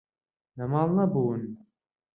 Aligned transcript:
لە 0.57 0.65
ماڵ 0.71 0.89
نەبوون. 0.97 1.41